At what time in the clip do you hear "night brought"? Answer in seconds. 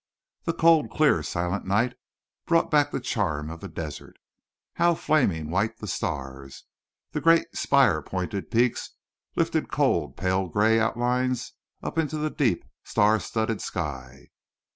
1.67-2.71